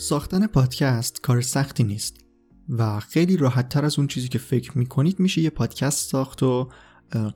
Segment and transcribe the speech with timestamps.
[0.00, 2.16] ساختن پادکست کار سختی نیست
[2.68, 6.68] و خیلی راحت تر از اون چیزی که فکر می‌کنید میشه یه پادکست ساخت و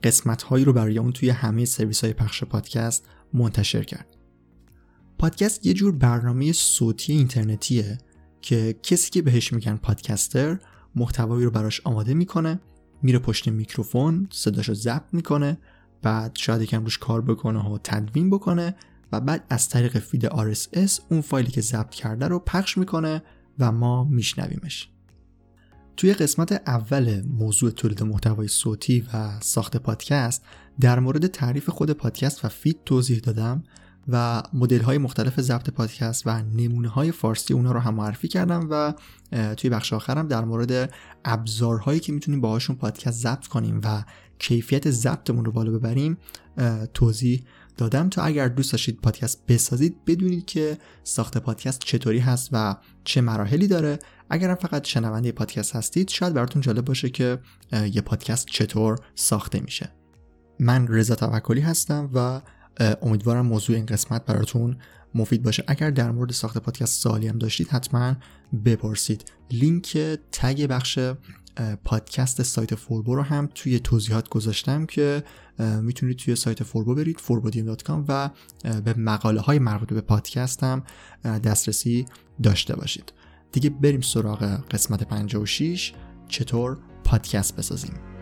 [0.03, 4.17] قسمت هایی رو برای اون توی همه سرویس های پخش پادکست منتشر کرد.
[5.17, 7.97] پادکست یه جور برنامه صوتی اینترنتیه
[8.41, 10.59] که کسی که بهش میگن پادکستر
[10.95, 12.59] محتوایی رو براش آماده می‌کنه
[13.01, 15.57] میره پشت میکروفون صداشو ضبط می‌کنه
[16.01, 18.75] بعد شاید یکم روش کار بکنه و تدوین بکنه
[19.11, 23.23] و بعد از طریق feed RSS اون فایلی که ضبط کرده رو پخش می‌کنه
[23.59, 24.89] و ما میشنویمش.
[25.97, 30.43] توی قسمت اول موضوع تولید محتوای صوتی و ساخت پادکست
[30.79, 33.63] در مورد تعریف خود پادکست و feed توضیح دادم
[34.07, 38.67] و مدل های مختلف ضبط پادکست و نمونه های فارسی اونا رو هم معرفی کردم
[38.71, 38.93] و
[39.55, 40.93] توی بخش آخرم در مورد
[41.25, 44.03] ابزارهایی که می‌تونیم باهاشون پادکست ضبط کنیم و
[44.39, 46.17] کیفیت ضبطمون رو بالا ببریم
[46.93, 47.43] توضیح
[47.77, 53.21] دادم تا اگر دوست داشتید پادکست بسازید بدونید که ساخت پادکست چطوری هست و چه
[53.21, 53.99] مراحلی داره.
[54.29, 57.39] اگرم فقط شنونده پادکست هستید شاید براتون جالب باشه که
[57.93, 59.91] یه پادکست چطور ساخته میشه.
[60.59, 62.41] من رضا توکلی هستم و
[63.01, 64.77] امیدوارم موضوع این قسمت براتون
[65.15, 65.63] مفید باشه.
[65.67, 68.15] اگر در مورد ساخت پادکست سوالی هم داشتید حتما
[68.65, 69.31] بپرسید.
[69.51, 69.97] لینک
[70.31, 70.99] تگ بخش
[71.83, 75.23] پادکست سایت فوربو رو هم توی توضیحات گذاشتم که
[75.81, 78.29] می‌تونید توی سایت فوربو برید forbodiem.com و
[78.63, 80.83] به مقاله های مربوط به پادکست هم
[81.23, 82.05] دسترسی
[82.43, 83.13] داشته باشید.
[83.51, 85.93] دیگه بریم سراغ قسمت 56
[86.27, 88.14] چطور پادکست بسازیم؟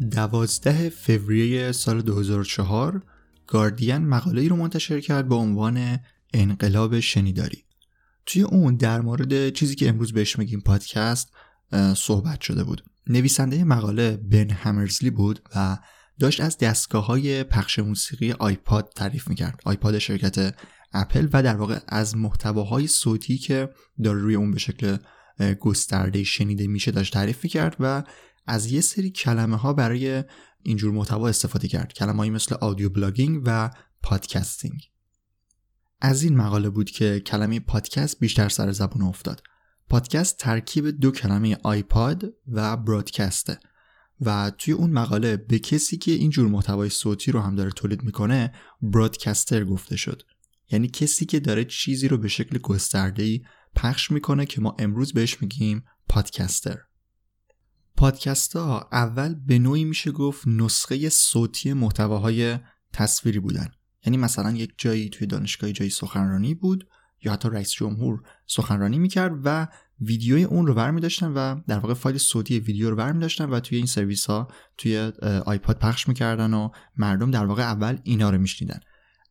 [0.00, 3.02] دوازده فوریه سال 2004
[3.46, 5.98] گاردین مقاله ای رو منتشر کرد با عنوان
[6.34, 7.64] انقلاب شنیداری.
[8.26, 11.30] توی اون در مورد چیزی که امروز بهش میگیم پادکست
[11.96, 12.84] صحبت شده بود.
[13.06, 15.78] نویسنده مقاله بن همرزلی بود و
[16.18, 19.60] داشت از دستگاه های پخش موسیقی آیپاد تعریف می‌کرد.
[19.64, 20.54] آیپاد شرکت
[20.92, 23.68] اپل و در واقع از محتواهای صوتی که
[24.02, 24.96] داره روی اون به شکل
[25.60, 28.02] گسترده شنیده میشه داشت تعریف می‌کرد و
[28.48, 30.24] از یه سری کلمه ها برای
[30.62, 31.92] اینجور محتوا استفاده کرد.
[31.92, 33.70] کلمه مثل audio blogging و
[34.02, 34.82] podcasting
[36.00, 39.42] از این مقاله بود که کلمه پادکست بیشتر سر زبون افتاد.
[39.88, 43.58] پادکست ترکیب دو کلمه iPod و broadcast ه
[44.20, 48.52] و توی اون مقاله به کسی که اینجور محتوای صوتی رو هم داره تولید می‌کنه
[48.82, 50.22] broadcaster گفته شد.
[50.70, 53.40] یعنی کسی که داره چیزی رو به شکل گسترده
[53.74, 56.78] پخش می‌کنه که ما امروز بهش میگیم پادکستر
[57.98, 62.58] پادکست ها اول به نوعی میشه گفت نسخه صوتی محتواهای
[62.92, 63.68] تصویری بودن.
[64.06, 66.88] یعنی مثلا یک جایی توی دانشگاه جایی سخنرانی بود
[67.22, 69.68] یا حتی رئیس جمهور سخنرانی می‌کرد و
[70.00, 73.60] ویدیوی اون رو برمی داشتن و در واقع فایل صوتی ویدیو رو برمی داشتن و
[73.60, 75.12] توی این سرویس ها توی
[75.46, 78.80] آیپاد پخش می‌کردن و مردم در واقع اول اینا رو میشنیدن.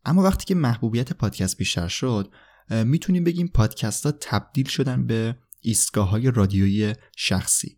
[0.05, 2.33] اما وقتی که محبوبیت پادکست بیشتر شد
[2.69, 7.76] می‌تونیم بگیم پادکست ها تبدیل شدن به ایستگاه های رادیویی شخصی.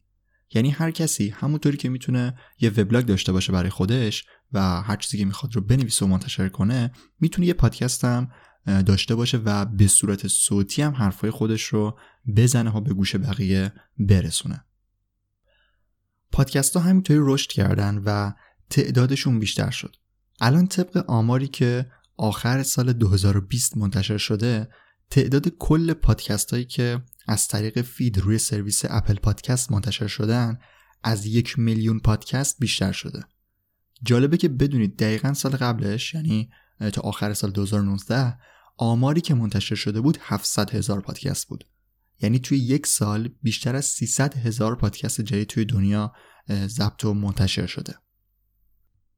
[0.54, 5.18] یعنی هر کسی همونطوری که می‌تونه یه وبلاگ داشته باشه برای خودش و هر چیزی
[5.18, 8.32] که می‌خواد رو بنویسه و منتشر کنه می‌تونه یه پادکست هم
[8.66, 12.00] داشته باشه و به صورت صوتی هم حرفای خودش رو
[12.36, 14.66] بزنه و به گوش بقیه برسونه.
[16.32, 18.32] پادکست ها همینطوری رشد کردن و
[18.70, 19.96] تعدادشون بیشتر شد.
[20.42, 24.70] الان طبق آماری که آخر سال 2020 منتشر شده
[25.10, 30.60] تعداد کل پادکست هایی که از طریق feed روی سرویس Apple Podcast منتشر شدن
[31.04, 33.24] از یک میلیون پادکست بیشتر شده.
[34.04, 36.50] جالبه که بدونید دقیقا سال قبلش یعنی
[36.94, 38.38] تا آخر سال 2019
[38.78, 41.64] آماری که منتشر شده بود 700 هزار پادکست بود.
[42.20, 46.14] یعنی توی یک سال بیشتر از 300 هزار پادکست جدید توی دنیا
[46.50, 47.96] ضبط و منتشر شده.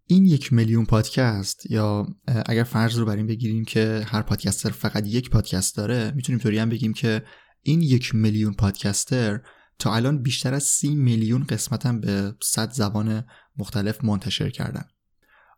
[0.05, 2.07] این یک میلیون پادکست یا
[2.45, 6.59] اگر فرض رو بر این بگیریم که هر پادکستر فقط یک پادکست داره می‌تونیم طوری
[6.59, 7.23] هم بگیم که
[7.63, 9.41] این یک میلیون پادکستر
[9.79, 13.25] تا الان بیشتر از سی میلیون قسمت به 100 زبان
[13.57, 14.83] مختلف منتشر کردن.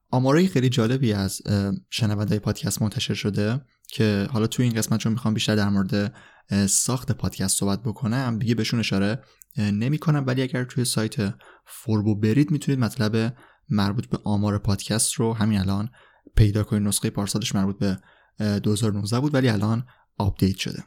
[0.10, 1.42] آمارای خیلی جالبی از
[1.90, 6.16] شنونده پادکست منتشر شده که حالا توی این قسمت چون می‌خوام بیشتر در مورد
[6.68, 9.24] ساخت پادکست صحبت بکنم دیگه بهشون اشاره
[9.58, 11.34] نمی کنم ولی اگر توی سایت
[11.66, 13.38] فوربو برید می‌تونید مطلب
[13.70, 15.90] مربوط به آمار پادکست رو همین الان
[16.36, 16.88] پیدا کنید.
[16.88, 18.00] نسخه پارسالش مربوط به
[18.60, 19.86] 2019 بود ولی الان
[20.18, 20.84] آپدیت شده.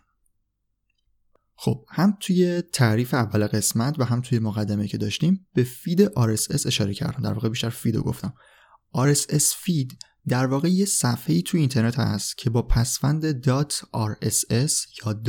[1.58, 6.66] خب هم توی تعریف اول قسمت و هم توی مقدمه که داشتیم به feed RSS
[6.66, 7.22] اشاره کردم.
[7.22, 8.34] در واقع بیشتر feed رو گفتم.
[8.96, 9.98] RSS فید
[10.28, 14.72] در واقع یه صفحه ای توی اینترنت هست که با پسفند .rss
[15.04, 15.22] یا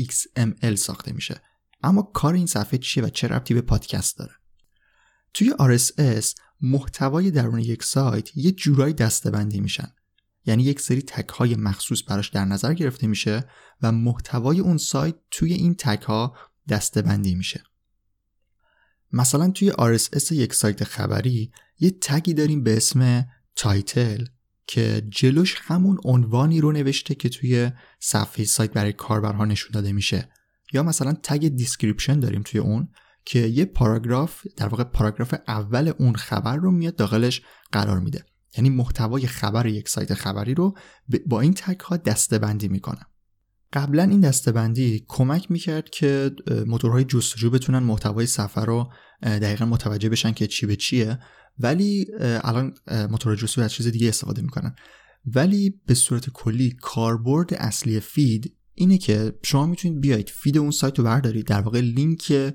[0.00, 1.42] .xml ساخته میشه.
[1.82, 4.32] اما کار این صفحه چیه و چه ربطی به پادکست داره؟
[5.34, 6.26] توی RSS
[6.60, 9.92] محتوای درون یک سایت یه جورایی دستبندی میشن.
[10.46, 13.44] یعنی یک سری تک های مخصوص براش در نظر گرفته میشه
[13.82, 16.36] و محتوای اون سایت توی این تک ها
[16.68, 17.62] دستبندی میشه.
[19.12, 23.26] مثلا توی RSS یک سایت خبری یه tag ی داریم به اسم
[23.56, 24.24] title
[24.66, 27.70] که جلوش همون عنوانی رو نوشته که توی
[28.00, 30.28] صفحه سایت برای کاربرها نشون داده میشه.
[30.72, 32.88] یا مثلا tag description داریم توی اون
[33.24, 38.24] که یه پاراگراف در واقع پاراگراف اول اون خبر رو میاد داخلش قرار میده.
[38.56, 40.74] یعنی محتوای خبر یک سایت خبری رو
[41.26, 43.00] با این tag ها دسته بندی می‌کنه
[43.72, 46.30] قبلا این دسته‌بندی کمک می‌کرد که
[46.66, 48.92] موتورهای جستجو بتونن محتوای صفحه رو
[49.22, 51.18] دقیقا متوجه بشن که چی به چیه.
[51.58, 52.74] ولی الان
[53.10, 54.74] موتور جستجو از چیز دیگه استفاده می‌کنن.
[55.26, 60.98] ولی به صورت کلی کاربرد اصلی feed اینه که شما می‌تونید بیاید feed اون سایت
[60.98, 62.52] رو بردارید در واقع لینک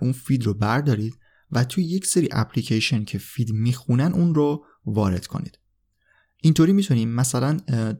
[0.00, 1.14] اون feed رو بردارید
[1.50, 5.58] و توی یک سری اپلیکیشن که feed می‌خونن اون رو وارد کنید.
[6.42, 7.52] اینطوری می‌تونیم مثلا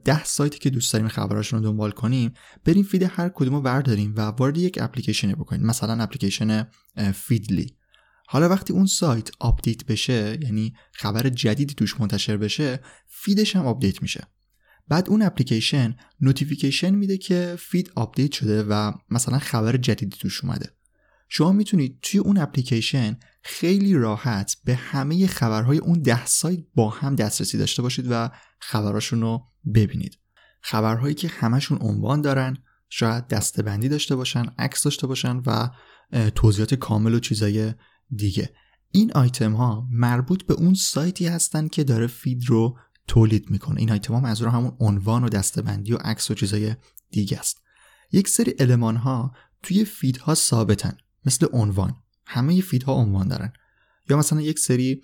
[0.05, 2.33] ده سایتی که دوست داریم خبراشون رو دنبال کنیم
[2.65, 5.65] بریم feed هر کدوم رو برداریم و وارد یک اپلیکیشن بکنیم.
[5.65, 6.67] مثلا اپلیکیشن
[7.13, 7.77] Feedly.
[8.27, 13.65] حالا وقتی اون سایت آپدیت بشه یعنی خبر جدیدی توش منتشر بشه feed ش هم
[13.65, 14.27] آپدیت میشه.
[14.87, 20.69] بعد اون اپلیکیشن notification میده که feed آپدیت شده و مثلا خبر جدیدی توش اومده.
[21.29, 27.15] شما می‌تونید توی اون اپلیکیشن خیلی راحت به همه خبرهای اون ده سایت با هم
[27.15, 29.43] دسترسی داشته باشید و خبراشون رو
[29.73, 30.17] ببینید.
[30.61, 32.57] خبرهایی که همشون عنوان دارن
[32.89, 35.69] شاید دسته‌بندی داشته باشن عکس داشته باشن و
[36.35, 37.73] توضیحات کامل و چیزای
[38.15, 38.53] دیگه.
[38.91, 42.77] این آیتم ها مربوط به اون سایتی هستن که داره feed رو
[43.07, 43.79] تولید می‌کنه.
[43.79, 46.75] این آیتم ها منظور همون عنوان و دسته‌بندی و عکس و چیزای
[47.11, 47.61] دیگه است.
[48.11, 52.04] یک سری المان ها توی feed ها ثابتن مثل عنوان.
[52.25, 53.53] همه feed ها عنوان دارن.
[54.09, 55.01] یا مثلا یک سری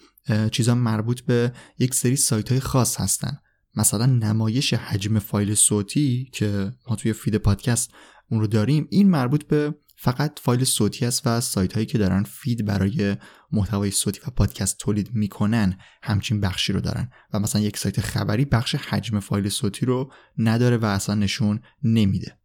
[0.51, 3.37] چیزا مربوط به یک سری سایت های خاص هستن.
[3.75, 7.91] مثلا نمایش حجم فایل صوتی که ما توی فید پادکست
[8.29, 12.23] اون رو داریم این مربوط به فقط فایل صوتی است و سایت هایی که دارن
[12.23, 13.17] فید برای
[13.51, 17.09] محتوای صوتی و پادکست تولید می‌کنن همچین بخشی رو دارن.
[17.33, 22.40] و مثلا یک سایت خبری بخش حجم فایل صوتی رو نداره و اصلا نشون نمیده.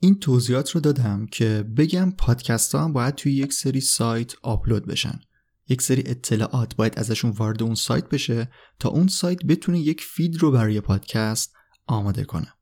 [0.00, 4.86] این توضیحات رو دادم که بگم پادکست ها هم باید توی یک سری سایت آپلود
[4.86, 5.20] بشن.
[5.68, 10.36] یک سری اطلاعات باید ازشون وارد اون سایت بشه تا اون سایت بتونه یک فید
[10.36, 11.52] رو برای پادکست
[11.86, 12.52] آماده کنه.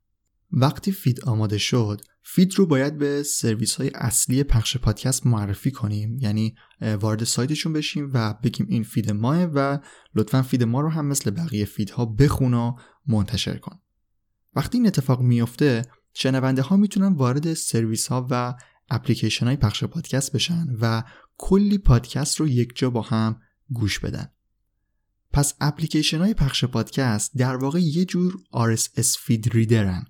[0.51, 6.17] وقتی فید آماده شد فید رو باید به سرویس های اصلی پخش پادکست معرفی کنیم.
[6.19, 9.77] یعنی وارد سایتشون بشیم و بگیم این فید ماهه و
[10.15, 12.75] لطفا فید ما رو هم مثل بقیه فیدها بخون و
[13.07, 13.79] منتشر کن.
[14.55, 15.81] وقتی این اتفاق میفته
[16.19, 18.55] شنونده ها می‌تونن وارد سرویس ها و
[18.89, 21.03] اپلیکیشن های پخش پادکست بشن و
[21.37, 24.31] کلی پادکست رو یک جا با هم گوش بدن.
[25.33, 30.05] پس اپلیکیشن های پخش پادکست در واقع یه جور RSS feed readerن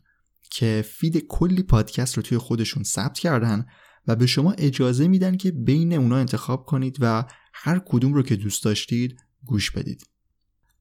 [0.52, 3.66] که فید کلی پادکست رو توی خودشون ثبت کردن
[4.08, 8.36] و به شما اجازه میدن که بین اونا انتخاب کنید و هر کدوم رو که
[8.36, 10.10] دوست داشتید گوش بدید.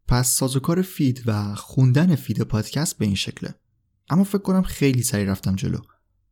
[0.09, 3.55] پس سازوکار فید و خوندن فید پادکست به این شکله.
[4.11, 5.79] اما فکر کنم خیلی سریع رفتم جلو.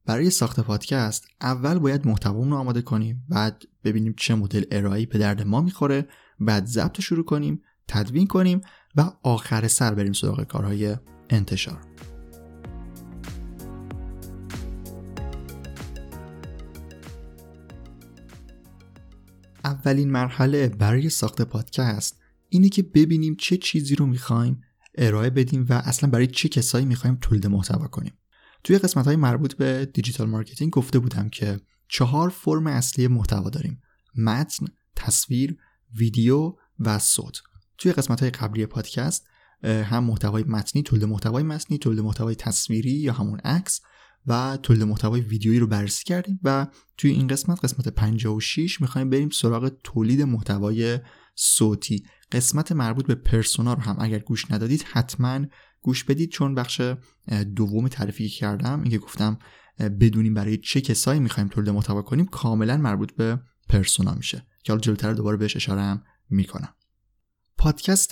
[0.07, 5.19] برای ساخت پادکست اول باید محتوامون رو آماده کنیم بعد ببینیم چه مدل ارائهی به
[5.19, 6.09] درد ما می‌خوره
[6.41, 8.61] بعد ضبط شروع کنیم تدوین کنیم
[8.97, 10.97] و آخر سر بریم سراغ کارهای
[11.31, 11.81] انتشار.
[19.65, 24.63] اولین مرحله برای ساخت پادکست اینه که ببینیم چه چیزی رو می‌خوایم
[24.95, 28.19] ارائه بدیم و اصلا برای چه کسایی می‌خوایم تولید محتوا کنیم.
[28.65, 33.83] توی قسمت های مربوط به دیجیتال مارکتینگ گفته بودم که چهار فرم اصلی محتوا داریم
[34.17, 35.57] متن، تصویر،
[35.95, 37.43] ویدیو و صوت.
[37.79, 39.27] توی قسمت های قبلی پادکست
[39.63, 43.81] هم محتوای متنی تولید محتوای متنی تولید محتوای تصویری یا همون عکس
[44.27, 46.67] و تولید محتوای ویدیویی رو بررسی کردیم و
[46.99, 51.01] توی این قسمت قسمت 56 می‌خوایم بریم سراغ تولید محتوای
[51.35, 52.05] صوتی.
[52.35, 55.41] قسمت مربوط به پرسونا رو هم اگر گوش ندادید حتما
[55.81, 56.81] گوش بدید چون بخش
[57.57, 59.39] دوم تعریفی کردم اینکه گفتم
[59.79, 64.81] بدونیم برای چه کسایی می‌خوایم تولید محتوا کنیم کاملا مربوط به پرسونا میشه که حالا
[64.81, 66.75] جلوتر دوباره بهش اشاره هم می‌کنم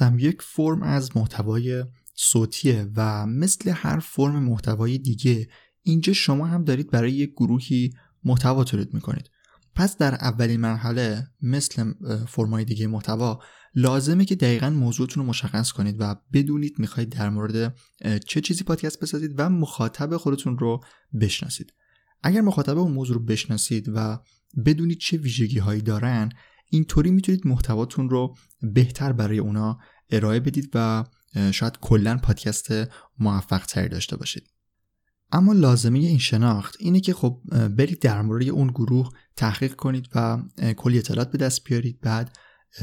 [0.00, 5.49] هم یک فرم از محتوای صوتیه و مثل هر فرم محتوای دیگه
[5.83, 7.93] اینجا شما هم دارید برای یک گروهی
[8.25, 9.31] محتوا تولید می‌کنید.
[9.75, 11.93] پس در اولین مرحله مثل
[12.29, 13.41] فرمای دیگه محتوا
[13.75, 17.76] لازمه که دقیقا موضوعتون رو مشخص کنید و بدونید می‌خواید در مورد
[18.26, 20.81] چه چیزی پادکست بسازید و مخاطب خودتون رو
[21.21, 21.73] بشناسید.
[22.23, 24.19] اگر مخاطب اون موضوع رو بشناسید و
[24.64, 26.29] بدونید چه ویژگی هایی دارن
[26.71, 29.79] اینطوری می‌تونید محتواتون رو بهتر برای اونا
[30.11, 31.05] ارائه بدید و
[31.52, 32.69] شاید کلا پادکست
[33.19, 34.49] موفق تری داشته باشید.
[35.33, 40.43] اما لازمه این شناخت اینه که خب برید در مورد اون گروه تحقیق کنید و
[40.76, 42.00] کلی اطلاعات به دست بیارید.
[42.00, 42.37] بعد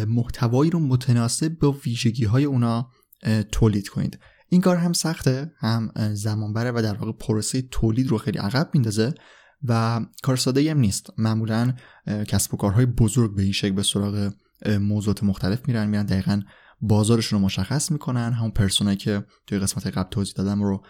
[0.08, 2.92] محتوایی رو متناسب با ویژگی های اونا
[3.52, 4.20] تولید کنید.
[4.50, 8.70] این کار هم سخته هم زمان بره و در واقع پروسه تولید رو خیلی عقب
[8.74, 9.14] میندازه
[9.64, 11.10] و کار ساده هم نیست.
[11.18, 11.74] معمولا
[12.28, 14.32] کسب و کارهای بزرگ به این شکل به سراغ
[14.80, 16.42] موضوعات مختلف میرن میرن دقیقا
[16.82, 18.34] بازارشون رو مشخص می‌کنن.
[18.34, 20.86] همون پرسونایی که توی قسمت قبل توضیح دادم رو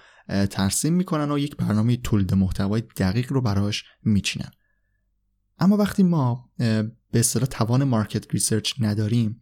[0.50, 4.52] ترسیم می‌کنن و یک برنامه تولید محتوای دقیق رو براش میچینن.
[5.60, 6.50] اما وقتی ما
[7.12, 9.42] به اصطلاح توان market research نداریم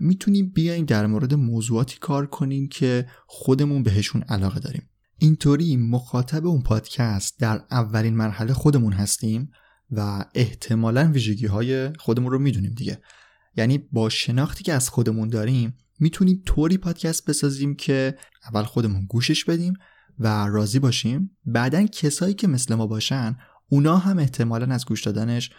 [0.00, 4.82] می‌تونیم بیایم در مورد موضوعاتی کار کنیم که خودمون بهشون علاقه داریم.
[5.18, 9.50] اینطوری مخاطب اون پادکست در اولین مرحله خودمون هستیم
[9.90, 13.00] و احتمالا ویژگی های خودمون رو می‌دونیم دیگه.
[13.56, 18.18] یعنی با شناختی که از خودمون داریم می‌تونیم طوری پادکست بسازیم که
[18.48, 19.74] اول خودمون گوشش بدیم
[20.18, 21.38] و راضی باشیم.
[21.46, 23.36] بعدا کسایی که مثل ما باشن
[23.72, 25.50] اونا هم احتمالا از گوش دادنش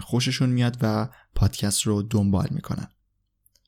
[0.00, 2.88] خوششون میاد و پادکست رو دنبال می‌کنن.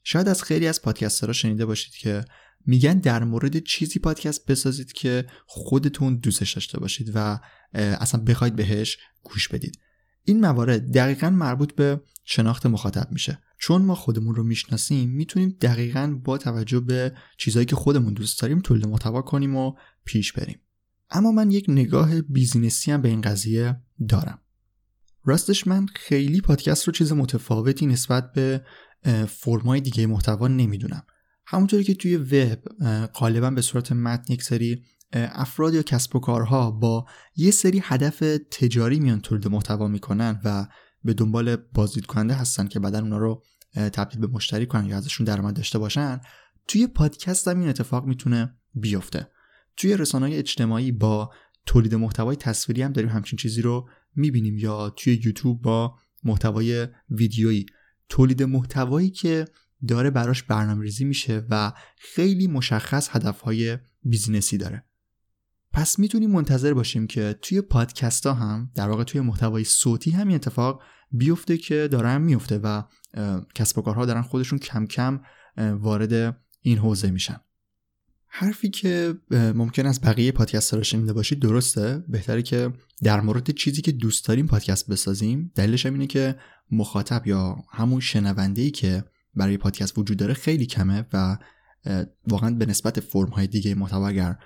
[0.05, 2.25] شاید از خیلی از پادکسترها شنیده باشید که
[2.67, 7.41] میگن در مورد چیزی پادکست بسازید که خودتون دوستش داشته باشید و
[7.75, 9.79] اصلا بخواید بهش گوش بدید.
[10.25, 13.39] این موارد دقیقا مربوط به شناخت مخاطب میشه.
[13.59, 18.61] چون ما خودمون رو می‌شناسیم می‌تونیم دقیقا با توجه به چیزهایی که خودمون دوست داریم
[18.61, 19.73] تولید محتوا کنیم و
[20.05, 20.61] پیش بریم.
[21.11, 24.39] اما من یک نگاه بیزینسی هم به این قضیه دارم.
[25.25, 28.65] راستش من خیلی پادکست رو چیز متفاوتی نسبت به
[29.29, 31.03] فرمای دیگه محتوا نمی‌دونم.
[31.47, 32.59] همونطوری که توی وب
[33.07, 38.19] غالبا به صورت متن یک سری افراد یا کسب و کارها با یه سری هدف
[38.51, 40.67] تجاری میان تولید محتوا می‌کنن و
[41.05, 45.25] به دنبال بازدید کننده هستن که بعدا اونا رو تبدیل به مشتری کنن یا ازشون
[45.25, 46.21] درآمد داشته باشن
[46.69, 49.31] توی پادکست هم این اتفاق می‌تونه بیفته.
[49.77, 51.31] توی رسانه اجتماعی با
[51.67, 55.95] تولید محتوای تصویری هم داریم همچین چیزی رو می‌بینیم یا توی یوتیوب با
[56.25, 57.67] محتوای ویدیویی.
[58.09, 59.45] تولید محتوایی که
[59.89, 64.85] داره براش برنامه ریزی میشه و خیلی مشخص هدفهای بیزینسی داره.
[65.73, 70.35] پس می‌تونیم منتظر باشیم که توی پادکست ها هم در واقع توی محتوای صوتی همین
[70.35, 72.83] اتفاق بیفته که دارن میفته و
[73.55, 75.21] کسب و کارها دارن خودشون کم کم
[75.57, 77.41] وارد این حوزه میشن.
[78.39, 82.05] حرفی که ممکن است بقیه پادکست رو شنیده باشید درسته.
[82.09, 85.53] بهتره که در مورد چیزی که دوست داریم پادکست بسازیم.
[85.55, 86.37] دلیلش هم اینه که
[86.71, 91.39] مخاطب یا همون شنونده ای که برای پادکست وجود داره خیلی کمه و
[92.29, 94.37] واقعا به نسبت فرم های دیگه محتوا اگر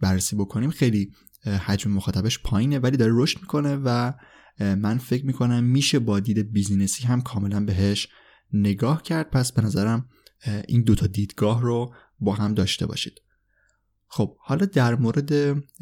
[0.00, 1.10] بررسی بکنیم خیلی
[1.44, 4.12] حجم مخاطبش پایینه ولی داره رشد می‌کنه و
[4.60, 8.08] من فکر می‌کنم میشه با دید بیزینسی هم کاملا بهش
[8.52, 9.30] نگاه کرد.
[9.30, 10.08] پس به نظرم
[10.68, 13.22] این دوتا دیدگاه رو با هم داشته باشید.
[14.08, 15.32] خب حالا در مورد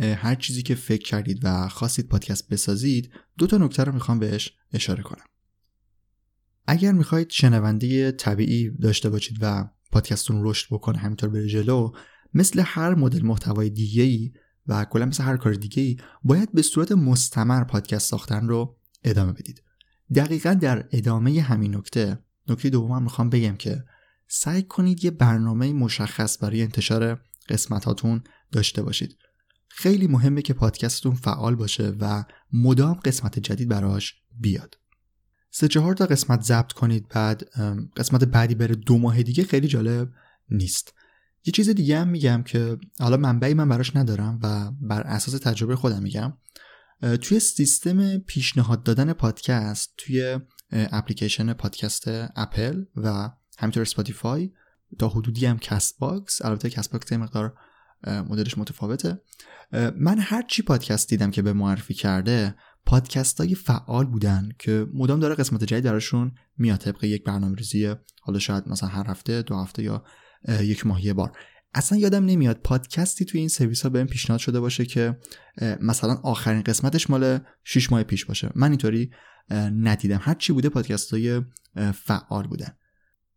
[0.00, 4.52] هر چیزی که فکر کردید و خواستید پادکست بسازید دو تا نکته رو می‌خوام بهش
[4.72, 5.24] اشاره کنم.
[6.66, 11.90] اگر می‌خواید شنونده طبیعی داشته باشید و پادکستتون رشد بکنه همینطور بره جلو
[12.34, 14.32] مثل هر مدل محتوای دیگه ای
[14.66, 19.32] و کلا مثل هر کار دیگه ای باید به صورت مستمر پادکست ساختن رو ادامه
[19.32, 19.62] بدید.
[20.14, 23.84] دقیقا در ادامه همین نکته نکته دوم می‌خوام بگم که
[24.28, 29.16] سعی کنید یه برنامه مشخص برای انتشار قسمتاتون داشته باشید.
[29.68, 34.78] خیلی مهمه که پادکستتون فعال باشه و مدام قسمت جدید براش بیاد.
[35.50, 37.42] سه چهار تا قسمت ضبط کنید بعد
[37.96, 40.12] قسمت بعدی بره دو ماه دیگه خیلی جالب
[40.50, 40.94] نیست.
[41.44, 45.76] یه چیز دیگه هم میگم که حالا منبعی من براش ندارم و بر اساس تجربه
[45.76, 46.32] خودم میگم.
[47.22, 50.38] توی سیستم پیشنهاد دادن پادکست توی
[50.70, 52.04] اپلیکیشن پادکست
[52.36, 54.52] اپل و همینطور اسپاتیفای
[54.98, 57.54] تا حدودی هم کست باکس البته کست باکس مقدار
[58.06, 59.20] مدلش متفاوته.
[59.96, 62.54] من هر چی پادکست دیدم که به معرفی کرده
[62.86, 67.94] پادکست های فعال بودن که مدام داره قسمت جدید درشون میاد طبق یک برنامه ریزی
[68.20, 70.04] حالا شاید مثلا هر هفته دو هفته یا
[70.60, 71.38] یک ماه یه بار.
[71.74, 75.18] اصلا یادم نمیاد پادکستی توی این سرویس ها بهم پیشنهاد شده باشه که
[75.80, 78.50] مثلا آخرین قسمتش مال 6 ماه پیش باشه.
[78.54, 79.10] من اینطوری
[79.50, 80.18] ندیدم.
[80.22, 81.42] هر چی بوده پادکست های
[81.94, 82.76] فعال بودن.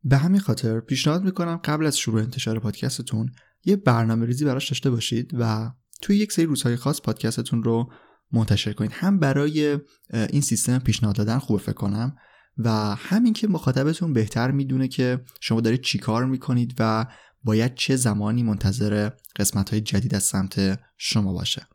[0.09, 3.31] به همین خاطر پیشنهاد می‌کنم قبل از شروع انتشار پادکستتون
[3.65, 5.71] یه برنامه ریزی براش داشته باشید و
[6.01, 7.91] توی یک سری روزهای خاص پادکستتون رو
[8.31, 8.91] منتشر کنید.
[8.93, 9.79] هم برای
[10.13, 12.15] این سیستم پیشنهاد دادن خوبه فکر کنم
[12.57, 17.05] و همین که مخاطبتون بهتر می‌دونه که شما دارید چیکار می‌کنید و
[17.43, 21.67] باید چه زمانی منتظر قسمت های جدید از سمت شما باشه.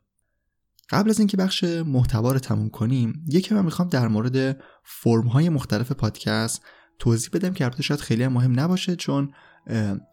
[0.89, 5.49] قبل از اینکه بخش محتوا رو تموم کنیم یکی من می‌خوام در مورد فرم های
[5.49, 6.61] مختلف پادکست
[7.03, 9.33] توضیح بدم که البته شاید خیلی مهم نباشه چون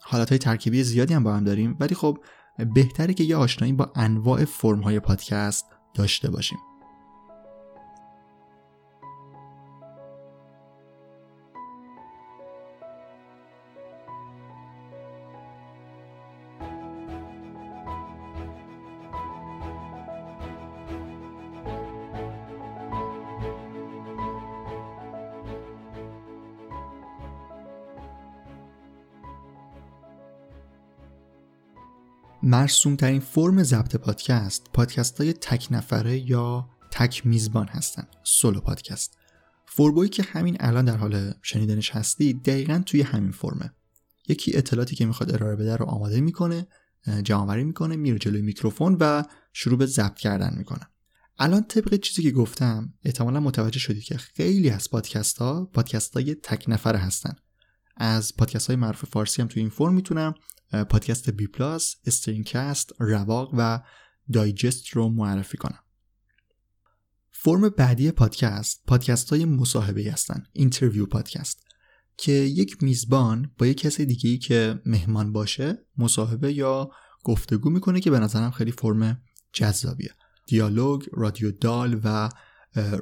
[0.03, 1.77] حالت های ترکیبی زیادی هم با هم داریم.
[1.81, 2.19] ولی خب
[2.75, 6.59] بهتره که یه آشنایی با انواع فرم های پادکست داشته باشیم.
[32.61, 38.07] مرسوم ترین فرم ضبط پادکست پادکست های تک نفره یا تک میزبان هستن.
[38.25, 39.19] solo podcast.
[39.67, 43.73] فوربوی که همین الان در حال شنیدنش هستی دقیقا توی همین فرمه.
[44.29, 46.67] یکی اطلاعاتی که می‌خواد ارائه بده رو آماده می‌کنه
[47.23, 50.89] جمعآوری می‌کنه میره جلوی میکروفون و شروع به ضبط کردن می‌کنه.
[51.39, 56.35] الان طبق چیزی که گفتم احتمالا متوجه شدید که خیلی از پادکست ها پادکست های
[56.35, 57.35] تک نفره هستن.
[58.01, 60.35] از پادکست های معروف فارسی هم توی این فرم می‌تونم
[60.89, 63.81] پادکست بی پلاس، استرینکست، رواق و
[64.33, 65.79] دایجست رو معرفی کنم.
[67.31, 71.65] فرم بعدی پادکست پادکست های مصاحبه هستن interview podcast
[72.17, 76.91] که یک میزبان با یک کسی دیگه ای که مهمان باشه مصاحبه یا
[77.25, 80.11] گفتگو می‌کنه که به نظرم خیلی فرم جذابیه
[80.47, 82.29] دیالوگ، رادیو دال و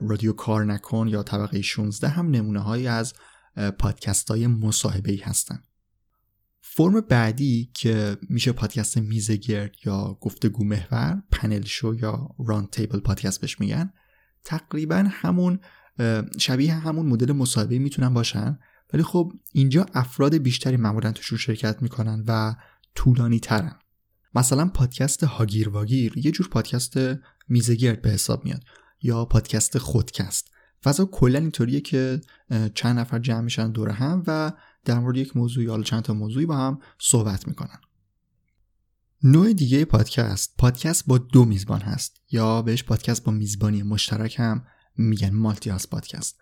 [0.00, 3.14] رادیو کار نکن یا طبقه 16 هم نمونه هایی از
[3.78, 5.62] پادکست های مصاحبه هستن.
[6.60, 13.40] فرم بعدی که میشه پادکست میزگرد یا گفتگو محور پنل شو یا ران تیبل پادکست
[13.40, 13.92] بهش میگن
[14.44, 15.60] تقریبا همون
[16.38, 18.58] شبیه همون مدل مصاحبه می‌تونن باشن.
[18.92, 22.54] ولی خب اینجا افراد بیشتری معمولا توشون شرکت می‌کنن و
[22.94, 23.78] طولانی ترن.
[24.34, 26.94] مثلا پادکست هاگیر واگیر یه جور پادکست
[27.48, 28.62] میزگرد به حساب میاد
[29.02, 30.50] یا پادکست خودکست.
[30.84, 32.20] فضا کلا اینطوریه که
[32.74, 34.52] چند نفر جمع میشن دور هم و
[34.84, 37.80] در مورد یک موضوع یا چند تا موضوعی با هم صحبت می‌کنن.
[39.22, 42.20] نوع دیگه پادکست پادکست با دو میزبان هست.
[42.30, 44.64] یا بهش پادکست با میزبانی مشترک هم
[44.96, 46.40] میگن مالتی هاست پادکست.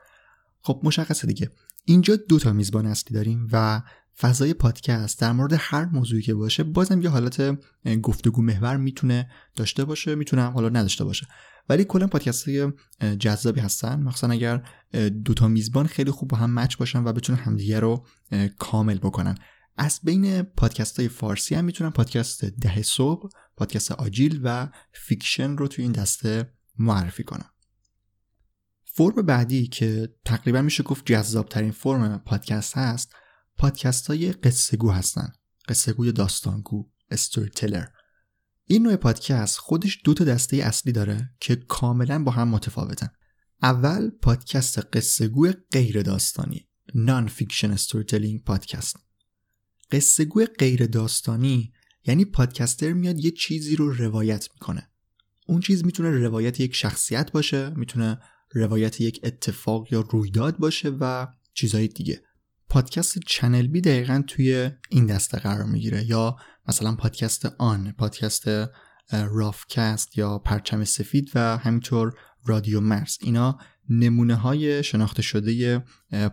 [0.60, 1.50] خب مشخصه دیگه.
[1.84, 3.82] اینجا دو تا میزبان اصلی داریم و
[4.20, 7.58] فضای پادکست در مورد هر موضوعی که باشه بازم یه حالت
[8.02, 11.26] گفتگو محور می‌تونه داشته باشه می‌تونه هم حالا نداشته باشه.
[11.68, 12.72] ولی کلا پادکست های
[13.18, 14.02] جذابی هستن.
[14.02, 14.62] مخصوصا اگر
[15.24, 18.06] دوتا میزبان خیلی خوب با هم match باشن و بتونن همدیگه رو
[18.58, 19.34] کامل بکنن.
[19.76, 25.68] از بین پادکست های فارسی هم می‌تونن پادکست ده صبح پادکست آجیل و فیکشن رو
[25.68, 27.50] توی این دسته معرفی کنم.
[28.84, 33.12] فرم بعدی که تقریبا میشه گفت جذاب ترین فرم پادکست هست
[33.58, 35.32] پادکست های قصه گو هستن.
[35.68, 37.86] قصه گوی داستانگو storyteller
[38.64, 43.08] این نوع پادکست خودش دو تا دسته اصلی داره که کاملا با هم متفاوتن.
[43.62, 48.96] اول پادکست قصه گوی غیر داستانی non-fiction storytelling podcast.
[49.92, 51.72] قصه گوی غیر داستانی
[52.04, 54.90] یعنی پادکستر میاد یه چیزی رو روایت می‌کنه.
[55.46, 58.18] اون چیز می‌تونه روایت یک شخصیت باشه می‌تونه
[58.52, 62.22] روایت یک اتفاق یا رویداد باشه و چیزهای دیگه.
[62.68, 66.04] پادکست چنل بی دقیقا توی این دسته قرار می‌گیره.
[66.04, 66.36] یا
[66.68, 68.44] مثلا پادکست آن پادکست
[69.10, 72.12] رافکست یا پرچم سفید و همینطور
[72.44, 73.16] رادیو مرز.
[73.20, 75.78] اینا نمونه های شناخته شده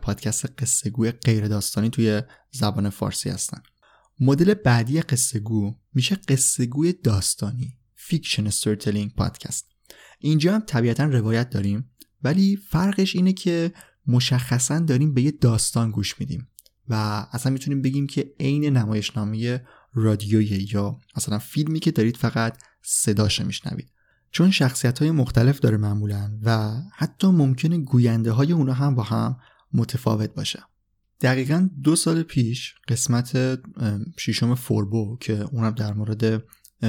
[0.01, 3.61] پادکست قصه گوی غیر داستانی توی زبان فارسی هستن.
[4.19, 9.67] مدل بعدی قصه گو میشه قصه گوی داستانی fiction storytelling podcast.
[10.19, 11.89] اینجا هم طبیعتا روایت داریم
[12.23, 13.73] ولی فرقش اینه که
[14.07, 16.47] مشخصا داریم به یه داستان گوش میدیم
[16.87, 19.61] و اصلا می‌تونیم بگیم که عین نمایشنامه
[19.93, 23.91] رادیویی یا مثلا فیلمی که دارید فقط صداش میشنوید.
[24.31, 29.37] چون شخصیت های مختلف داره معمولا و حتی ممکنه گوینده های اونا هم با هم
[29.73, 30.63] متفاوت باشه.
[31.21, 33.59] دقیقا دو سال پیش قسمت
[34.19, 36.43] شیشم فوربو که اونم در مورد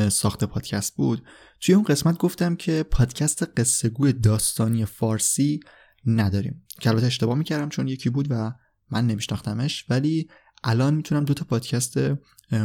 [0.09, 1.23] ساخت پادکست بود
[1.61, 5.61] توی اون قسمت گفتم که پادکست قصه گوی داستانی فارسی
[6.07, 6.67] نداریم.
[6.81, 8.53] که البته اشتباه می‌کردم چون یکی بود و
[8.91, 10.29] من نمیشناختمش ولی
[10.65, 11.97] الان می‌تونم دو تا پادکست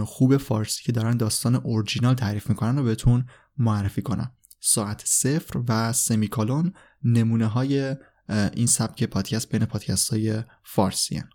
[0.06, 3.25] خوب فارسی که دارن داستان اورجینال تعریف می‌کنن رو بهتون
[3.58, 4.32] معرفی کنم.
[4.60, 6.73] ساعت صفر و سمیکالون
[7.04, 7.95] نمونه های
[8.30, 11.30] این سبک پادکست بین پادکست های فارسی هن.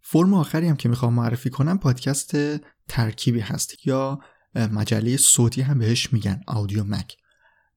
[0.00, 2.36] فرم آخری هم که می‌خوام معرفی کنم پادکست
[2.88, 4.18] ترکیبی هست یا
[4.54, 7.16] مجله صوتی هم بهش میگن آودیو مک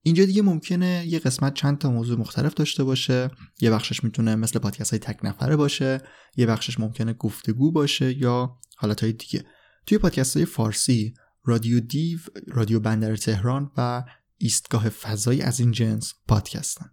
[0.04, 3.30] اینجا دیگه ممکنه یه قسمت چند تا موضوع مختلف داشته باشه.
[3.62, 6.02] یه بخشش می‌تونه مثل پادکست های تک نفره باشه.
[6.38, 9.46] یه بخشش ممکنه گفتگو باشه یا حالت های دیگه.
[9.86, 14.04] توی پادکست های فارسی رادیو دیو رادیو بندر تهران و
[14.38, 16.90] ایستگاه فضایی از این جنس پادکستن.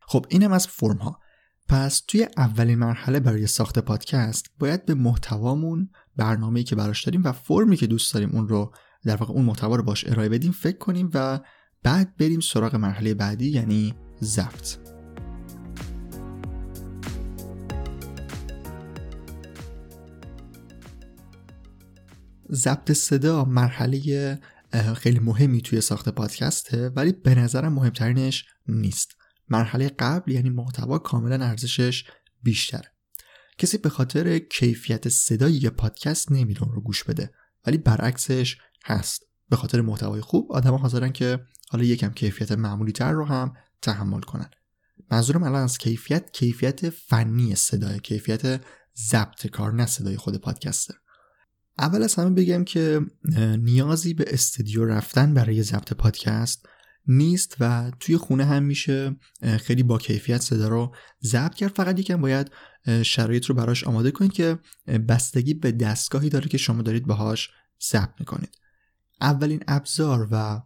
[0.00, 1.20] خب اینم از فرم ها
[1.68, 7.32] پس توی اولین مرحله برای ساخت پادکست باید به محتوامون برنامه‌ای که براش داریم و
[7.32, 8.74] فرمی که دوست داریم اون رو
[9.04, 11.40] در واقع اون محتوا رو باش ارائه بدیم فکر کنیم و
[11.82, 14.76] بعد بریم سراغ مرحله بعدی یعنی ضبط
[22.52, 24.38] ضبط صدا مرحله
[24.96, 29.16] خیلی مهمی توی ساخت پادکسته ولی به نظرم مهمترینش نیست.
[29.48, 32.04] مرحله قبل یعنی محتوا کاملا ارزشش
[32.42, 32.92] بیشتره.
[33.58, 37.30] کسی به خاطر کیفیت صدای یه پادکست نمیره رو گوش بده
[37.66, 39.22] ولی برعکسش هست.
[39.48, 44.20] به خاطر محتوای خوب آدما حاضرن که حالا یکم کیفیت معمولی تر رو هم تحمل
[44.20, 44.50] کنن.
[45.10, 48.60] منظورم الان از کیفیت کیفیت فنی صدای کیفیت
[48.96, 50.94] ضبط کار نه صدای خود پادکستر
[51.78, 53.00] اول از همه بگم که
[53.58, 56.68] نیازی به استودیو رفتن برای ضبط پادکست
[57.06, 59.16] نیست و توی خونه هم میشه
[59.60, 61.76] خیلی با کیفیت صدا رو ضبط کرد.
[61.76, 62.50] فقط یکم باید
[63.02, 64.58] شرایط رو براش آماده کنید که
[65.08, 67.50] بستگی به دستگاهی داره که شما دارید باهاش
[67.90, 68.58] ضبط می‌کنید.
[69.20, 70.62] اولین ابزار و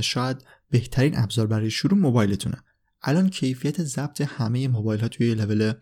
[0.00, 2.62] شاید بهترین ابزار برای شروع موبایلتونه.
[3.02, 5.72] الان کیفیت ضبط همه موبایل ها توی لول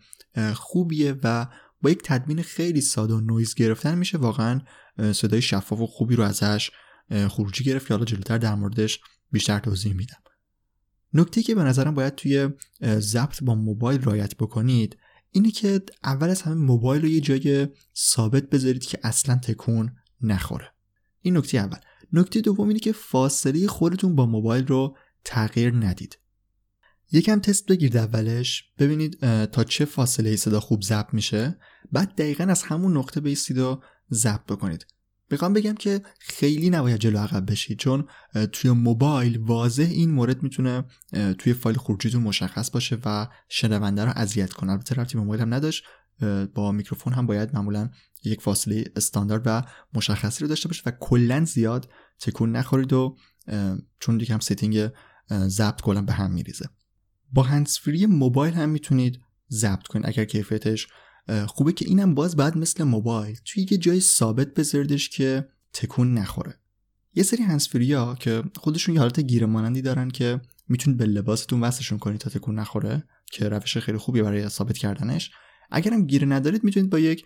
[0.53, 1.47] خوبیه و
[1.81, 4.17] با یک تدوین خیلی ساده و نویز گرفتن میشه.
[4.17, 4.61] واقعا
[5.13, 6.71] صدای شفاف و خوبی رو ازش
[7.27, 8.99] خروجی گرفت که حالا جلوتر در موردش
[9.31, 10.17] بیشتر توضیح میدم.
[11.13, 12.49] نکته که به نظرم باید توی
[12.83, 14.97] ضبط با موبایل رایت بکنید
[15.31, 20.71] اینه که اول از همه موبایل رو یه جای ثابت بذارید که اصلا تکون نخوره.
[21.21, 21.77] این نکته اول.
[22.13, 26.17] نکته دوم اینه که فاصله خودتون با موبایل رو تغییر ندید.
[27.11, 31.57] یکم تست بگیرید اولش ببینید تا چه فاصله صدا خوب ضبط میشه.
[31.91, 34.85] بعد دقیقا از همون نقطه بیستید و ضبط بکنید.
[35.31, 38.07] می‌خوام بگم که خیلی نباید جلو عقب بشید چون
[38.51, 40.83] توی موبایل واضح این مورد می‌تونه
[41.37, 44.71] توی فایل خروجیتون مشخص باشه و شنونده رو اذیت کنه.
[44.71, 45.83] البته ربطی به موبایل هم نداشت.
[46.55, 47.89] با میکروفون هم باید معمولا
[48.23, 53.17] یک فاصله استاندارد و مشخصی رو داشته باشه و کلا زیاد تکون نخورید و
[53.99, 54.89] چون دیگه هم setting
[55.31, 56.69] ضبط کلا به هم میریزه.
[57.33, 59.19] با هندزفری موبایل هم می‌تونید
[59.51, 60.87] ضبط کنید اگر کیفیتش
[61.47, 66.59] خوبه که اینم باز بعد مثل موبایل توی یه جای ثابت بذاردش که تکون نخوره.
[67.13, 71.61] یه سری هنسفری ها که خودشون یه حالت گیره مانندی دارن که می‌تونید به لباستون
[71.61, 75.31] وصلشون کنید تا تکون نخوره که روش خیلی خوبی برای ثابت کردنش.
[75.71, 77.25] اگرم گیره ندارید می‌تونید با یک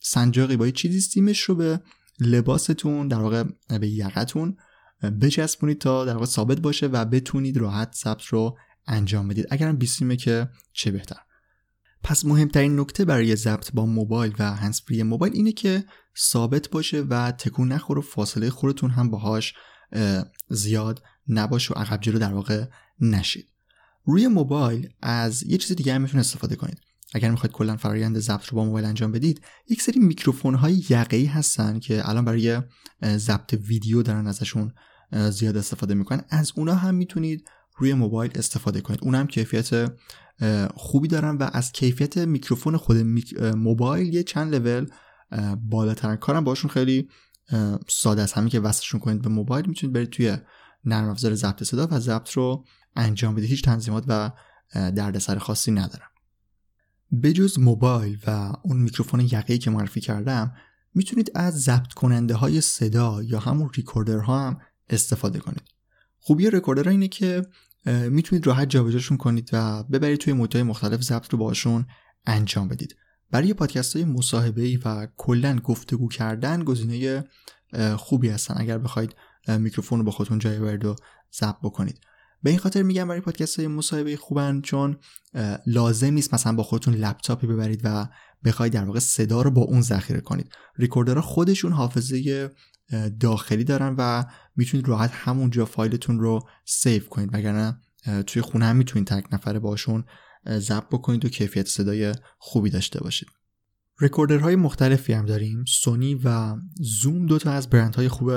[0.00, 1.80] سنجاقی با چیزی سیمش رو به
[2.20, 3.44] لباستون در واقع
[3.80, 4.56] به یقتون
[5.22, 9.46] بچسبونید تا در واقع ثابت باشه و بتونید راحت ثبت رو انجام بدید.
[9.50, 11.16] اگرم بیسیمه که چه بهتر.
[12.02, 15.84] پس مهمترین نکته برای ضبط با موبایل و هنسفری موبایل اینه که
[16.18, 19.54] ثابت باشه و تکون نخور و فاصله خودتون هم باهاش
[20.48, 22.64] زیاد نباشه و عقب جلو در واقع
[23.00, 23.48] نشید.
[24.04, 26.78] روی موبایل از یه چیز دیگه هم می‌تونید استفاده کنید.
[27.14, 31.24] اگر می‌خواید کلا فرایند ضبط رو با موبایل انجام بدید یک سری میکروفون های یقه‌ای
[31.24, 32.62] هستن که الان برای
[33.04, 34.72] ضبط ویدیو دارن ازشون
[35.30, 36.24] زیاد استفاده می‌کنن.
[36.28, 39.00] از اونا هم می‌تونید روی موبایل استفاده کنید.
[39.02, 39.92] اونم کیفیت
[40.74, 42.96] خوبی دارن و از کیفیت میکروفون خود
[43.56, 44.86] موبایل یه چند لول
[45.56, 46.16] بالاترن.
[46.16, 47.08] کارم باشون خیلی
[47.88, 48.36] ساده است.
[48.36, 50.36] همین که وصلشون کنید به موبایل می‌تونید برید توی
[50.84, 52.64] نرم افزار ضبط صدا و ضبط رو
[52.96, 53.50] انجام بدید.
[53.50, 54.30] هیچ تنظیمات و
[54.74, 56.10] دردسر خاصی ندارم.
[57.22, 60.54] بجز موبایل و اون میکروفون یقه‌ای که معرفی کردم
[60.94, 65.62] می‌تونید از ضبط کننده های صدا یا همون ریکوردرها هم استفاده کنید.
[66.18, 67.46] خوبی ریکوردرها اینه که
[67.86, 71.86] می‌تونید راحت جابجاشون کنید و ببرید توی محیطهای مختلف ضبط رو باشون
[72.26, 72.96] انجام بدید.
[73.30, 77.24] برای پادکست های مصاحبه ای و کلا گفتگو کردن گزینه
[77.96, 78.54] خوبی هستن.
[78.56, 79.14] اگر بخواید
[79.48, 80.96] میکروفون رو با خودتون جای برید و
[81.40, 82.00] ضبط بکنید.
[82.42, 84.96] به این خاطر میگم برای پادکست های مصاحبه خوبن چون
[85.66, 88.08] لازم نیست مثلا با خودتون لپتاپی ببرید و
[88.44, 90.52] بخواید در واقع صدا رو با اون ذخیره کنید.
[90.76, 92.50] recorder ها خودشون حافظه
[93.20, 94.24] داخلی دارن و
[94.56, 97.30] می‌تونید راحت همونجا فایلتون رو save کنید.
[97.32, 97.80] وگرنه
[98.26, 100.04] توی خونه هم می‌تونید تک نفره باشون
[100.48, 103.28] ضبط بکنید و کیفیت صدای خوبی داشته باشید.
[104.00, 105.64] recorder های مختلفی هم داریم.
[105.68, 108.30] سونی و زوم دوتا از برندهای خوب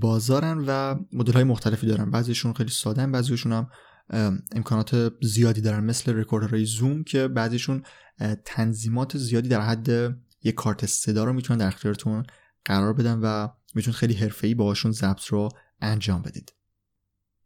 [0.00, 2.10] بازارن و مدل های مختلفی دارن.
[2.10, 3.68] بعضیشون خیلی ساده بعضیشون هم
[4.52, 5.84] امکانات زیادی دارن.
[5.84, 7.82] مثل رکوردرهای زوم که بعضیشون
[8.44, 12.22] تنظیمات زیادی در حد یک کارت صدا رو می‌تونن در اختیارتون
[12.64, 15.48] قرار بدن و می‌تونید خیلی حرفه‌ای باهاشون ضبط رو
[15.80, 16.52] انجام بدید.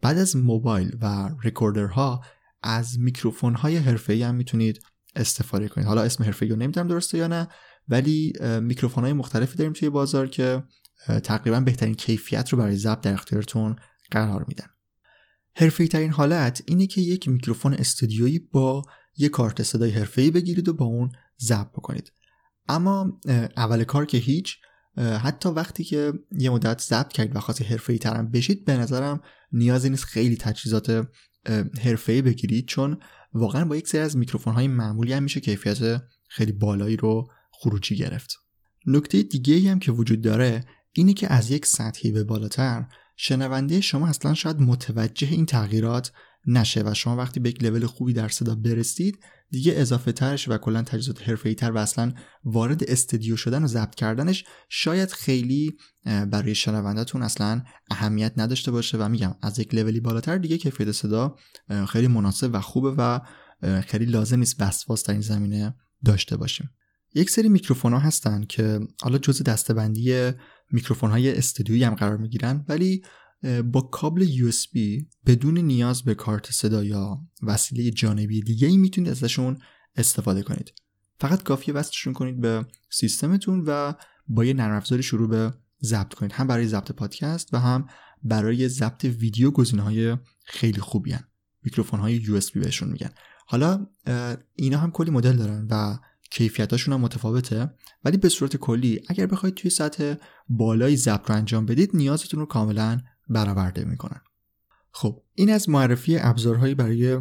[0.03, 2.25] بعد از موبایل و ریکوردرها
[2.63, 4.81] از میکروفون های حرفه‌ای هم می‌تونید
[5.17, 5.87] استفاده کنید.
[5.87, 7.49] حالا اسم حرفه‌ای رو نمی‌دونم درسته یا نه
[7.89, 10.63] ولی میکروفون های مختلفی داریم توی بازار که
[11.25, 13.77] تقریبا بهترین کیفیت رو برای ضبط در اختیارتون
[14.11, 14.67] قرار میدن.
[15.55, 18.83] حرفه‌ای ترین حالت اینه که یک میکروفون استودیویی با
[19.17, 22.13] یک کارت صدای حرفه‌ای بگیرید و با اون ضبط بکنید.
[22.69, 23.21] اما
[23.57, 24.57] اول کار که هیچ
[24.97, 29.21] حتی وقتی که یه مدت ضبط کردید و خاصی حرفه‌ای ترم بشید به نظرم
[29.53, 31.09] نیازی نیست خیلی تجهیزات
[31.81, 32.99] حرفه‌ای بگیرید چون
[33.33, 37.97] واقعا با یک سری از میکروفون های معمولی هم میشه کیفیت خیلی بالایی رو خروجی
[37.97, 38.37] گرفت.
[38.87, 42.85] نکته دیگه هم که وجود داره اینه که از یک سطحی به بالاتر
[43.17, 46.13] شنونده شما اصلا شاید متوجه این تغییرات
[46.47, 49.19] نشه و شما وقتی به یک لول خوبی در صدا برسید
[49.51, 52.13] دیگه اضافه ترش و کلا تجهیزات حرفه‌ای تر و اصلا
[52.45, 59.09] وارد استودیو شدن و ضبط کردنش شاید خیلی برای شنوندهتون اصلا اهمیت نداشته باشه و
[59.09, 61.37] میگم از یک لولی بالاتر دیگه کیفیت صدا
[61.89, 63.21] خیلی مناسب و خوبه و
[63.81, 65.75] خیلی لازم نیست وسواس در این زمینه
[66.05, 66.71] داشته باشیم.
[67.15, 70.33] یک سری میکروفون ها هستن که حالا جزء دستبندی
[70.73, 73.03] میکروفون های استودیویی هم قرار می‌گیرن ولی
[73.65, 74.79] با کابل USB
[75.27, 79.59] بدون نیاز به کارت صدا یا وسیله جانبی دیگه ای می‌تونید ازشون
[79.97, 80.73] استفاده کنید.
[81.21, 83.93] فقط کافیه وصلشون کنید به سیستمتون و
[84.29, 86.33] با یه نرم افزاری شروع به ضبط کنید.
[86.33, 87.87] هم برای ضبط پادکست و هم
[88.23, 91.25] برای ضبط ویدیو گزینه های خیلی خوبی هن.
[91.65, 93.11] میکروفون های USB بهشون میگن.
[93.47, 93.87] حالا
[94.55, 95.99] اینا هم کلی مدل دارن و
[96.33, 97.71] کیفیتاشون هم متفاوته.
[98.05, 100.15] ولی به صورت کلی اگر بخواید توی سطح
[100.49, 104.21] بالای ضبط رو انجام بدید نیازتون رو کاملا برآورده می‌کنن.
[104.91, 107.21] خب این از معرفی ابزارهایی برای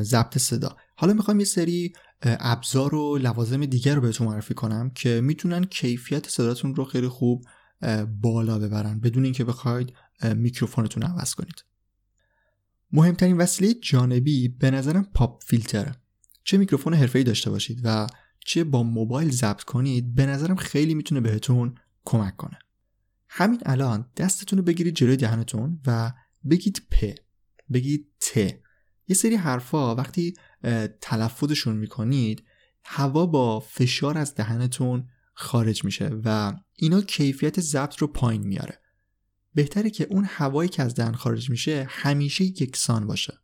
[0.00, 0.76] ضبط صدا.
[0.96, 1.92] حالا می‌خوام یه سری
[2.22, 7.44] ابزار و لوازم دیگر رو بهتون معرفی کنم که می‌تونن کیفیت صداتون رو خیلی خوب
[8.20, 9.92] بالا ببرن بدون اینکه بخواید
[10.34, 11.64] میکروفونتون عوض کنید.
[12.92, 15.94] مهمترین وسیله جانبی به نظرم پاپ فیلتره.
[16.44, 18.06] چه میکروفون حرفه‌ای داشته باشید و
[18.48, 22.58] چه با موبایل ضبط کنید به نظرم خیلی می‌تونه بهتون کمک کنه.
[23.28, 26.12] همین الان دستتون رو بگیرید جلوی دهنتون و
[26.50, 27.04] بگید پ
[27.72, 28.36] بگید ت
[29.08, 30.34] یه سری حرفا وقتی
[31.00, 32.44] تلفظشون می‌کنید
[32.84, 38.80] هوا با فشار از دهنتون خارج میشه و اینا کیفیت ضبط رو پایین میاره.
[39.54, 43.38] بهتره که اون هوایی که از دهن خارج میشه همیشه یکسان باشه.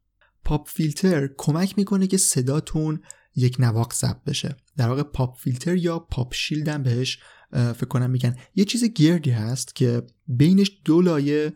[0.44, 3.00] pop filter کمک می‌کنه که صداتون
[3.36, 4.56] یک نواخت ضبط بشه.
[4.76, 7.18] در واقع pop filter یا pop shield هم بهش
[7.52, 8.36] فکر کنم میگن.
[8.54, 11.52] یه چیز گردی هست که بینش دو لایه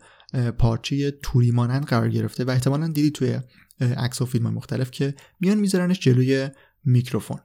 [0.57, 3.39] پارچه توری مانند قرار گرفته و احتمالا دیدی توی
[3.79, 6.49] عکس و فیلم مختلف که میان میذارنش جلوی
[6.83, 7.39] میکروفون.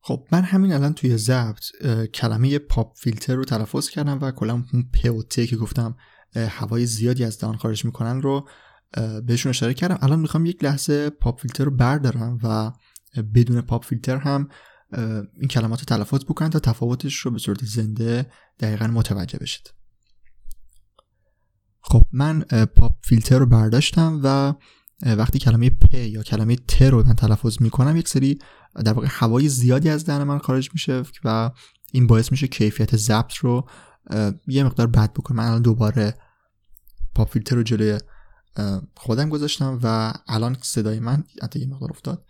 [0.00, 1.64] خب من همین الان توی ضبط
[2.14, 5.96] کلمه pop filter رو تلفظ کردم و کلا اون پ و ت که گفتم
[6.36, 8.48] هوای زیادی از دهان خارج می‌کنن رو
[9.26, 9.98] بهشون اشاره کردم.
[10.02, 12.72] الان می‌خوام یک لحظه pop filter رو بردارم و
[13.34, 14.48] بدون pop filter هم
[15.34, 19.74] این کلمات رو تلفظ بکنم تا تفاوتش رو به صورت زنده دقیقا متوجه بشید.
[21.80, 22.40] خب من
[22.76, 24.54] pop filter رو برداشتم و
[25.06, 28.38] وقتی کلمه پ یا کلمه ت رو من تلفظ می‌کنم یک سری
[28.84, 31.50] در واقع هوای زیادی از دهن من خارج میشه و
[31.92, 33.68] این باعث میشه کیفیت ضبط رو
[34.46, 35.36] یه مقدار بد بکنم.
[35.36, 36.14] من الان دوباره
[37.14, 37.98] پاپ فیلتر رو جلوی
[38.96, 42.24] خودم گذاشتم و الان صدای من حتی یه مقدار افتاد.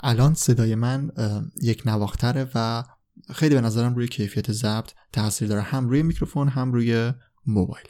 [0.00, 1.10] الان صدای من
[1.62, 2.84] یک نواختره و
[3.34, 5.62] خیلی به نظرم روی کیفیت ضبط تاثیر داره.
[5.62, 7.12] هم روی میکروفون هم روی
[7.46, 7.86] موبایل.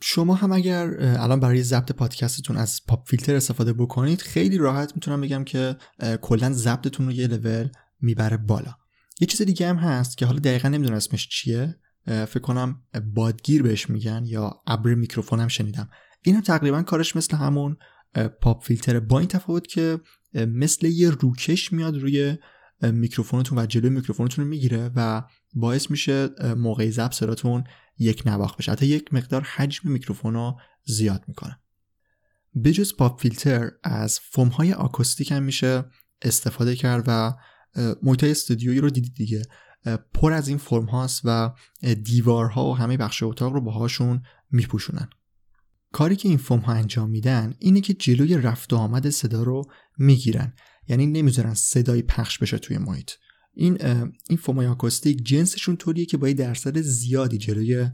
[0.00, 5.20] شما هم اگر الان برای ضبط پادکستتون از پاپ فیلتر استفاده بکنید خیلی راحت می‌تونم
[5.20, 5.76] بگم که
[6.22, 7.68] کلا ضبطتون رو یه لول
[8.00, 8.74] می‌بره بالا.
[9.20, 11.76] یه چیز دیگه هم هست که حالا دقیقا نمی‌دونم اسمش چیه.
[12.06, 12.82] فکر کنم
[13.14, 15.88] بادگیر بهش میگن یا ابر میکروفون هم شنیدم.
[16.22, 17.76] این هم تقریبا کارش مثل همون
[18.40, 20.00] pop filter با این تفاوت که
[20.34, 22.36] مثل یه روکش میاد روی
[22.82, 25.22] میکروفونتون و جلوی میکروفونتون رو می‌گیره و
[25.54, 27.64] باعث میشه موقع ضبط صداتون
[27.98, 28.72] یک نواخت بشه.
[28.72, 31.58] حتی یک مقدار حجم میکروفون رو زیاد می‌کنه.
[32.64, 35.84] بجز پاپ فیلتر از فوم های آکوستیک هم میشه
[36.22, 37.34] استفاده کرد و
[38.02, 39.42] محیط استودیویی رو دیدید دیگه.
[40.14, 41.50] پر از این فرم هاست و
[42.04, 45.08] دیوارها و همه بخش اتاق رو باهاشون میپوشونن.
[45.92, 49.64] کاری که این فوم ها انجام میدن اینه که جلوی رفت و آمد صدا رو
[49.98, 50.54] می‌گیرن.
[50.88, 53.10] یعنی نمی‌ذارن صدای پخش بشه توی محیط.
[53.54, 53.78] این
[54.28, 57.90] این فومای آکوستیک جنسشون طوریه که با یه درصد زیادی جلوی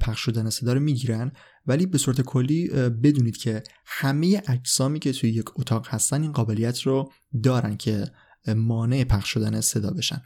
[0.00, 1.32] پخش شدن صدا رو می‌گیرن.
[1.66, 6.80] ولی به صورت کلی بدونید که همه اجسامی که توی یک اتاق هستن این قابلیت
[6.80, 8.04] رو دارن که
[8.56, 10.22] مانع پخش شدن صدا بشن.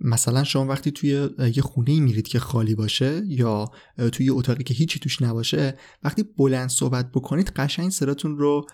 [0.00, 3.70] مثلا شما وقتی توی یه خونه میرید که خالی باشه یا
[4.12, 8.66] توی اتاقی که هیچی توش نباشه وقتی بلند صحبت بکنید قشنگ صداتون رو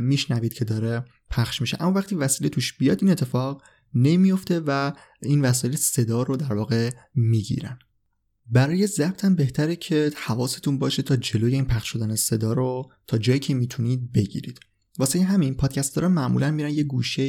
[0.00, 1.04] میشنوید که داره
[1.34, 1.76] پخش میشه.
[1.80, 3.62] اما وقتی وسیله توش بیاد این اتفاق
[3.94, 4.92] نمیفته و
[5.22, 7.78] این وسایل صدا رو در واقع می‌گیرن.
[8.46, 13.18] برای ضبط هم بهتره که حواستون باشه تا جلوی این پخش شدن صدا رو تا
[13.18, 14.60] جایی که می‌تونید بگیرید.
[14.98, 17.22] واسه همین پادکست دارا معمولا میرن یه گوشه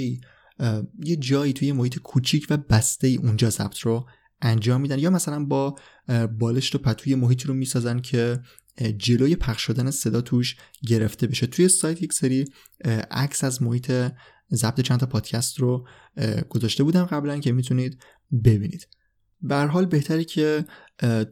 [1.04, 4.06] یه جایی توی محیط کوچیک و بسته ای اونجا ضبط رو
[4.42, 5.00] انجام میدن.
[5.00, 5.76] یا مثلا با
[6.40, 8.40] بالشت و پتوی محیطی رو می‌سازن که
[8.98, 10.56] جلوی پخش شدن صدا توش
[10.88, 11.48] گرفته بشه.
[11.48, 12.46] توی سایت یک سری
[13.12, 13.92] عکس از محیط
[14.54, 15.88] ضبط چند تا پادکست رو
[16.50, 18.00] گذاشته بودم قبلا که می‌تونید
[18.44, 18.88] ببینید.
[19.42, 20.66] به حال بهتره که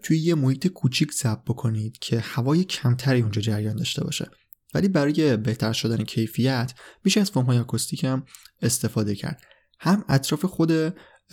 [0.03, 4.31] توی یه محیط کوچیک ضبط بکنید که هوای کمتری اونجا جریان داشته باشه.
[4.73, 8.25] ولی برای بهتر شدن کیفیت میشه از فرم های آکوستیک هم
[8.61, 9.41] استفاده کرد.
[9.79, 10.71] هم اطراف خود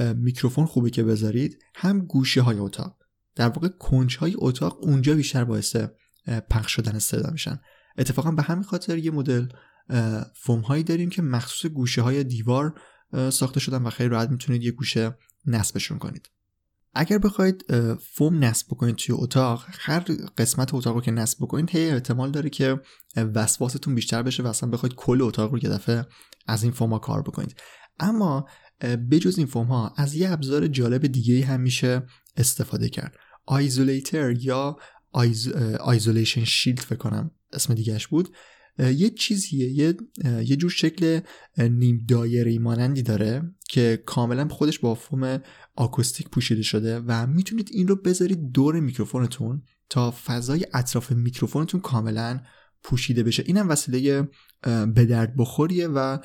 [0.01, 2.96] میکروفون خوبه که بذارید هم گوشه های اتاق.
[3.35, 5.77] در واقع کنج های اتاق اونجا بیشتر باعث
[6.50, 7.61] پخش شدن صدا میشن.
[7.98, 9.46] اتفاقا به همین خاطر یه مدل
[10.35, 12.80] فوم هایی داریم که مخصوص گوشه های دیوار
[13.30, 16.30] ساخته شدن و خیلی راحت می‌تونید یه گوشه نصبشون کنید.
[16.94, 17.64] اگر بخواید
[18.14, 20.00] فوم نصب بکنید توی اتاق هر
[20.38, 22.80] قسمت اتاق رو که نصب بکنید هی احتمال داره که
[23.16, 26.06] وسواستون بیشتر بشه و اصلا بخواید کل اتاق رو یه دفعه
[26.46, 27.61] از این فوم ها کار بکنید.
[28.00, 28.46] اما
[29.11, 32.02] بجز این فوم ها از یه ابزار جالب دیگه هم میشه
[32.37, 33.16] استفاده کرد.
[33.46, 34.76] isolator یا
[35.80, 38.29] isolation shield فکر کنم اسم دیگهش بود.
[38.79, 39.94] یه چیزیه یه,
[40.25, 41.20] یه جور شکل
[41.59, 45.38] نیم دایره مانندی داره که کاملا خودش با فوم
[45.77, 52.40] آکوستیک پوشیده شده و می‌تونید این رو بذارید دور میکروفونتون تا فضای اطراف میکروفونتون کاملا
[52.83, 53.42] پوشیده بشه.
[53.46, 54.29] اینم وسیله
[54.94, 56.18] به درد بخوریه و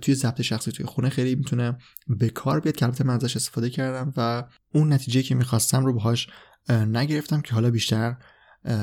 [0.00, 3.70] توی ضبط شخصی توی خونه خیلی می‌تونه به کار بیاد که البته من ازش استفاده
[3.70, 6.28] کردم و اون نتیجه که می‌خواستم رو باهاش
[6.70, 8.16] نگرفتم که حالا بیشتر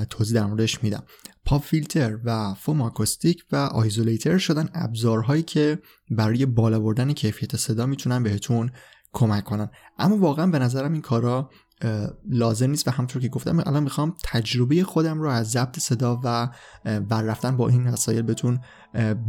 [0.09, 1.03] توضیح در موردش میدم.
[1.45, 7.85] پاپ فیلتر و فوم آکوستیک و آیزولیتر شدن ابزارهایی که برای بالا بردن کیفیت صدا
[7.85, 8.71] می‌تونن بهتون
[9.13, 9.69] کمک کنن.
[9.99, 11.49] اما واقعا به نظرم این کارا
[12.29, 16.49] لازم نیست و همطور که گفتم الان می‌خوام تجربه خودم رو از ضبط صدا و
[16.99, 18.59] بر رفتن با این وسایل بهتون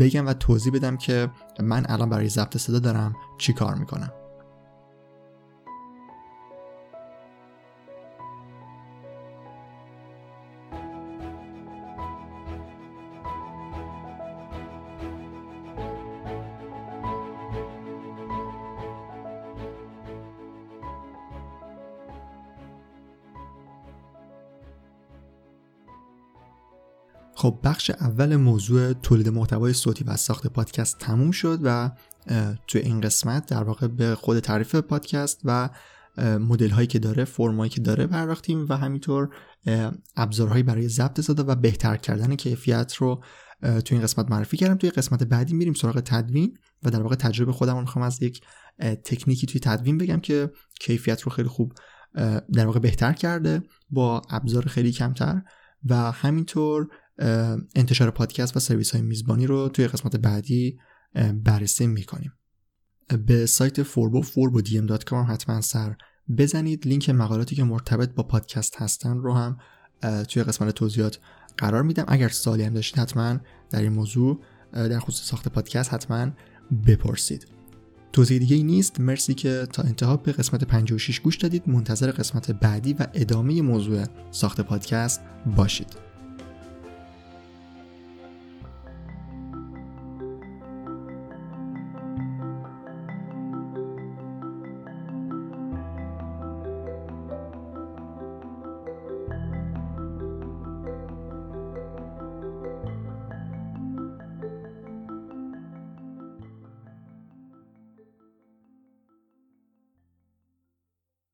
[0.01, 4.13] بگم و توضیح بدم که من الان برای ضبط صدا دارم چی کار می‌کنم.
[27.47, 31.91] خب بخش اول موضوع تولید محتوای صوتی و ساخت پادکست تموم شد و
[32.67, 35.71] توی این قسمت در واقع به خود تعریف پادکست و
[36.19, 39.29] مدل هایی که داره فرمایی که داره پرداختیم و همینطور
[40.17, 43.23] ابزارهایی برای ضبط صدا و بهتر کردن کیفیت رو
[43.63, 44.75] توی این قسمت معرفی کردم.
[44.75, 48.41] توی قسمت بعدی میریم سراغ تدوین و در واقع تجربه خودم رو می‌خوام از یک
[49.05, 51.73] تکنیکی توی تدوین بگم که کیفیت رو خیلی خوب
[52.53, 55.43] در واقع بهتر کرده با ابزار خیلی کمتر
[55.85, 56.89] و همینطور
[57.75, 60.79] انتشار پادکست و سرویس های میزبانی رو توی قسمت بعدی
[61.45, 62.33] بررسی می‌کنیم.
[63.27, 64.83] به سایت فوربو فوربو دی
[65.29, 65.97] حتما سر
[66.39, 66.87] بزنید.
[66.87, 69.59] لینک مقالاتی که مرتبط با پادکست هستن رو هم
[70.29, 71.19] توی قسمت توضیحات
[71.59, 72.05] قرار میدم.
[72.09, 73.39] اگر سوالی هم داشتید حتما
[73.71, 74.41] در این موضوع
[74.73, 76.31] در خصوص ساخت پادکست حتما
[76.87, 77.47] بپرسید.
[78.13, 79.01] توضیح دیگه ای نیست.
[79.01, 81.69] مرسی که تا انتها به قسمت 56 گوش دادید.
[81.69, 85.21] منتظر قسمت بعدی و ادامه موضوع ساخت پادکست
[85.57, 86.06] باشید.